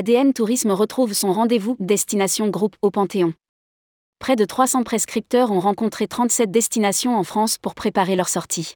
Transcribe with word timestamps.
ADN 0.00 0.32
Tourisme 0.32 0.70
retrouve 0.70 1.12
son 1.12 1.30
rendez-vous 1.30 1.76
Destination 1.78 2.48
Groupe 2.48 2.74
au 2.80 2.90
Panthéon. 2.90 3.34
Près 4.18 4.34
de 4.34 4.46
300 4.46 4.82
prescripteurs 4.82 5.52
ont 5.52 5.60
rencontré 5.60 6.06
37 6.06 6.50
destinations 6.50 7.18
en 7.18 7.22
France 7.22 7.58
pour 7.58 7.74
préparer 7.74 8.16
leur 8.16 8.30
sortie. 8.30 8.72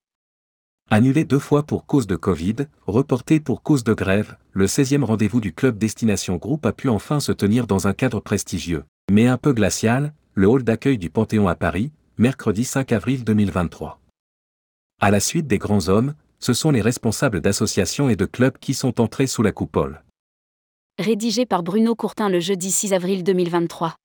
Annulé 0.90 1.24
deux 1.24 1.38
fois 1.38 1.62
pour 1.62 1.86
cause 1.86 2.06
de 2.06 2.16
Covid, 2.16 2.56
reporté 2.86 3.40
pour 3.40 3.62
cause 3.62 3.84
de 3.84 3.94
grève, 3.94 4.36
le 4.52 4.66
16e 4.66 5.02
rendez-vous 5.02 5.40
du 5.40 5.54
club 5.54 5.78
Destination 5.78 6.36
Group 6.36 6.66
a 6.66 6.74
pu 6.74 6.90
enfin 6.90 7.20
se 7.20 7.32
tenir 7.32 7.66
dans 7.66 7.86
un 7.86 7.94
cadre 7.94 8.20
prestigieux, 8.20 8.84
mais 9.10 9.26
un 9.26 9.38
peu 9.38 9.54
glacial, 9.54 10.12
le 10.34 10.46
hall 10.46 10.62
d'accueil 10.62 10.98
du 10.98 11.08
Panthéon 11.08 11.48
à 11.48 11.54
Paris, 11.54 11.90
mercredi 12.18 12.64
5 12.64 12.92
avril 12.92 13.24
2023. 13.24 13.98
À 15.00 15.10
la 15.10 15.20
suite 15.20 15.46
des 15.46 15.56
grands 15.56 15.88
hommes, 15.88 16.12
ce 16.38 16.52
sont 16.52 16.70
les 16.70 16.82
responsables 16.82 17.40
d'associations 17.40 18.10
et 18.10 18.16
de 18.16 18.26
clubs 18.26 18.58
qui 18.58 18.74
sont 18.74 19.00
entrés 19.00 19.26
sous 19.26 19.42
la 19.42 19.52
coupole. 19.52 20.02
Rédigé 21.00 21.44
par 21.44 21.64
Bruno 21.64 21.96
Courtin 21.96 22.28
le 22.28 22.38
jeudi 22.38 22.70
6 22.70 22.92
avril 22.92 23.24
2023. 23.24 23.96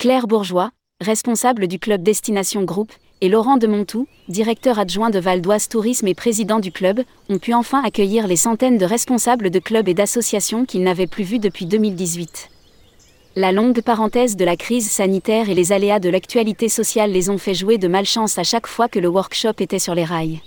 Claire 0.00 0.26
Bourgeois, 0.26 0.72
responsable 1.00 1.68
du 1.68 1.78
club 1.78 2.02
Destination 2.02 2.64
Group, 2.64 2.90
et 3.20 3.28
Laurent 3.28 3.58
de 3.58 3.68
Montou, 3.68 4.08
directeur 4.28 4.80
adjoint 4.80 5.10
de 5.10 5.20
Val 5.20 5.40
d'Oise 5.40 5.68
Tourisme 5.68 6.08
et 6.08 6.16
président 6.16 6.58
du 6.58 6.72
club, 6.72 7.02
ont 7.28 7.38
pu 7.38 7.54
enfin 7.54 7.84
accueillir 7.84 8.26
les 8.26 8.34
centaines 8.34 8.76
de 8.76 8.84
responsables 8.84 9.50
de 9.50 9.60
clubs 9.60 9.88
et 9.88 9.94
d'associations 9.94 10.64
qu'ils 10.64 10.82
n'avaient 10.82 11.06
plus 11.06 11.22
vus 11.22 11.38
depuis 11.38 11.66
2018. 11.66 12.50
La 13.36 13.52
longue 13.52 13.82
parenthèse 13.82 14.34
de 14.34 14.44
la 14.44 14.56
crise 14.56 14.90
sanitaire 14.90 15.48
et 15.48 15.54
les 15.54 15.70
aléas 15.70 16.00
de 16.00 16.10
l'actualité 16.10 16.68
sociale 16.68 17.12
les 17.12 17.30
ont 17.30 17.38
fait 17.38 17.54
jouer 17.54 17.78
de 17.78 17.86
malchance 17.86 18.36
à 18.36 18.42
chaque 18.42 18.66
fois 18.66 18.88
que 18.88 18.98
le 18.98 19.06
workshop 19.06 19.54
était 19.60 19.78
sur 19.78 19.94
les 19.94 20.04
rails. 20.04 20.40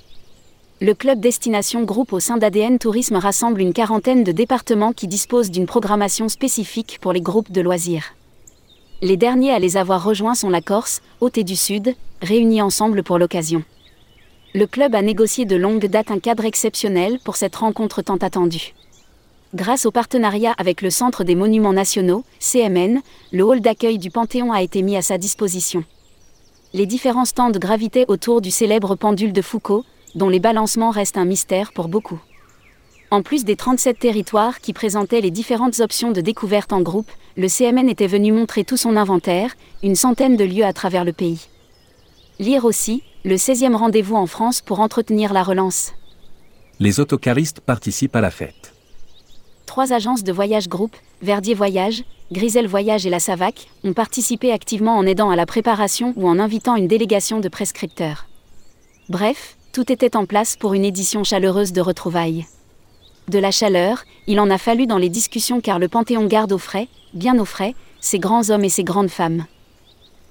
Le 0.80 0.94
club 0.94 1.20
Destination 1.20 1.82
Group 1.82 2.14
au 2.14 2.20
sein 2.20 2.38
d'ADN 2.38 2.78
Tourisme 2.78 3.16
rassemble 3.16 3.62
une 3.62 3.74
quarantaine 3.74 4.24
de 4.24 4.32
départements 4.32 4.94
qui 4.94 5.08
disposent 5.08 5.50
d'une 5.50 5.66
programmation 5.66 6.30
spécifique 6.30 7.00
pour 7.02 7.14
les 7.14 7.22
groupes 7.22 7.52
de 7.52 7.62
loisirs. 7.62 8.14
Les 9.02 9.18
derniers 9.18 9.52
à 9.52 9.58
les 9.58 9.76
avoir 9.76 10.04
rejoints 10.04 10.36
sont 10.36 10.52
la 10.52 10.62
Corse, 10.62 11.02
Haute 11.20 11.40
et 11.40 11.44
du 11.44 11.56
Sud, 11.56 11.96
réunis 12.22 12.62
ensemble 12.62 13.02
pour 13.02 13.18
l'occasion. 13.18 13.64
Le 14.54 14.68
club 14.68 14.94
a 14.94 15.02
négocié 15.02 15.46
de 15.46 15.56
longue 15.56 15.88
date 15.88 16.12
un 16.12 16.20
cadre 16.20 16.46
exceptionnel 16.46 17.18
pour 17.26 17.38
cette 17.38 17.56
rencontre 17.56 18.04
tant 18.04 18.18
attendue. 18.18 18.76
Grâce 19.56 19.88
au 19.88 19.92
partenariat 19.92 20.54
avec 20.60 20.84
le 20.84 20.92
Centre 20.92 21.24
des 21.24 21.34
Monuments 21.34 21.74
Nationaux, 21.74 22.24
CMN, 22.40 23.02
le 23.32 23.44
hall 23.44 23.62
d'accueil 23.62 23.98
du 23.98 24.12
Panthéon 24.12 24.52
a 24.52 24.62
été 24.62 24.84
mis 24.84 24.96
à 24.96 25.02
sa 25.02 25.18
disposition. 25.18 25.84
Les 26.74 26.86
différents 26.86 27.26
stands 27.26 27.50
gravitaient 27.50 28.06
autour 28.10 28.42
du 28.42 28.52
célèbre 28.52 28.96
pendule 28.96 29.34
de 29.34 29.42
Foucault, 29.42 29.84
dont 30.18 30.30
les 30.30 30.40
balancements 30.40 30.90
restent 30.90 31.18
un 31.18 31.26
mystère 31.26 31.72
pour 31.72 31.88
beaucoup. 31.88 32.20
En 33.12 33.22
plus 33.22 33.46
des 33.46 33.56
37 33.56 34.00
territoires 34.00 34.60
qui 34.60 34.74
présentaient 34.74 35.22
les 35.22 35.32
différentes 35.32 35.80
options 35.80 36.12
de 36.12 36.20
découverte 36.20 36.74
en 36.74 36.82
groupe, 36.82 37.10
le 37.38 37.48
CMN 37.48 37.88
était 37.88 38.08
venu 38.08 38.32
montrer 38.32 38.66
tout 38.66 38.76
son 38.76 38.98
inventaire, 38.98 39.56
une 39.84 39.96
centaine 39.96 40.36
de 40.36 40.44
lieux 40.44 40.66
à 40.66 40.74
travers 40.74 41.06
le 41.06 41.14
pays. 41.14 41.48
Lire 42.40 42.66
aussi, 42.66 43.04
le 43.24 43.36
16e 43.36 43.76
rendez-vous 43.76 44.16
en 44.16 44.26
France 44.26 44.62
pour 44.62 44.80
entretenir 44.80 45.34
la 45.34 45.44
relance. 45.44 45.94
Les 46.80 47.00
autocaristes 47.00 47.62
participent 47.62 48.16
à 48.16 48.22
la 48.22 48.32
fête. 48.32 48.74
Trois 49.68 49.94
agences 49.94 50.24
de 50.24 50.32
voyage 50.32 50.68
groupe, 50.68 50.96
Verdier 51.22 51.54
Voyage, 51.54 52.04
Grisel 52.32 52.68
Voyage 52.68 53.06
et 53.06 53.10
La 53.10 53.20
Savac, 53.20 53.68
ont 53.84 53.94
participé 53.94 54.52
activement 54.52 54.98
en 54.98 55.06
aidant 55.06 55.30
à 55.30 55.36
la 55.36 55.46
préparation 55.46 56.14
ou 56.18 56.28
en 56.28 56.40
invitant 56.40 56.76
une 56.76 56.88
délégation 56.88 57.40
de 57.40 57.50
prescripteurs. 57.50 58.26
Bref, 59.10 59.57
tout 59.78 59.92
était 59.92 60.18
en 60.18 60.26
place 60.26 60.56
pour 60.56 60.74
une 60.74 60.84
édition 60.84 61.24
chaleureuse 61.24 61.72
de 61.72 61.82
retrouvailles 61.82 62.48
de 63.28 63.38
la 63.38 63.52
chaleur, 63.52 64.06
il 64.26 64.40
en 64.40 64.50
a 64.50 64.58
fallu 64.58 64.88
dans 64.88 64.98
les 64.98 65.10
discussions 65.10 65.62
car 65.62 65.78
le 65.78 65.88
Panthéon 65.88 66.26
garde 66.26 66.52
au 66.52 66.58
frais, 66.58 66.88
bien 67.14 67.38
au 67.38 67.46
frais, 67.46 67.76
ces 68.00 68.18
grands 68.18 68.50
hommes 68.50 68.64
et 68.64 68.70
ces 68.70 68.84
grandes 68.84 69.12
femmes. 69.12 69.46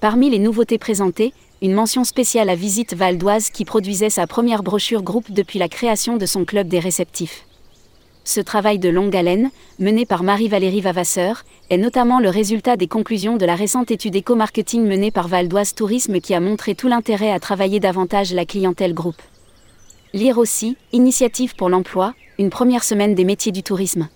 Parmi 0.01 0.31
les 0.31 0.41
nouveautés 0.41 0.79
présentées, 0.79 1.33
une 1.63 1.75
mention 1.75 2.03
spéciale 2.03 2.51
à 2.51 2.57
Visite 2.57 2.95
Val 2.95 3.19
d'Oise 3.19 3.51
qui 3.51 3.65
produisait 3.65 4.11
sa 4.11 4.27
première 4.27 4.65
brochure 4.65 5.05
groupe 5.05 5.31
depuis 5.31 5.61
la 5.61 5.69
création 5.69 6.17
de 6.17 6.27
son 6.27 6.45
club 6.45 6.67
des 6.67 6.81
réceptifs. 6.81 7.45
Ce 8.25 8.41
travail 8.41 8.81
de 8.81 8.89
longue 8.89 9.15
haleine, 9.15 9.51
mené 9.79 10.07
par 10.07 10.25
Marie-Valérie 10.25 10.81
Vavasseur, 10.81 11.45
est 11.71 11.79
notamment 11.79 12.19
le 12.19 12.31
résultat 12.31 12.77
des 12.77 12.89
conclusions 12.89 13.37
de 13.37 13.47
la 13.47 13.55
récente 13.55 13.93
étude 13.93 14.17
éco-marketing 14.17 14.85
menée 14.85 15.13
par 15.13 15.29
Val 15.29 15.47
d'Oise 15.47 15.73
Tourisme 15.73 16.19
qui 16.19 16.35
a 16.35 16.41
montré 16.41 16.75
tout 16.75 16.89
l'intérêt 16.89 17.31
à 17.31 17.39
travailler 17.39 17.79
davantage 17.79 18.33
la 18.35 18.45
clientèle 18.45 18.93
groupe. 18.93 19.23
Lire 20.13 20.39
aussi, 20.39 20.77
Initiative 20.93 21.57
pour 21.57 21.69
l'emploi, 21.69 22.15
une 22.39 22.51
première 22.51 22.85
semaine 22.85 23.15
des 23.15 23.25
métiers 23.25 23.53
du 23.53 23.63
tourisme. 23.63 24.09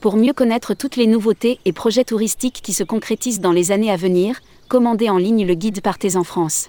Pour 0.00 0.16
mieux 0.16 0.32
connaître 0.32 0.74
toutes 0.74 0.96
les 0.96 1.06
nouveautés 1.06 1.60
et 1.64 1.72
projets 1.72 2.04
touristiques 2.04 2.60
qui 2.62 2.72
se 2.72 2.84
concrétisent 2.84 3.40
dans 3.40 3.52
les 3.52 3.72
années 3.72 3.90
à 3.90 3.96
venir, 3.96 4.40
commandez 4.68 5.08
en 5.08 5.16
ligne 5.16 5.46
le 5.46 5.54
guide 5.54 5.80
Partez 5.80 6.16
en 6.16 6.24
France. 6.24 6.68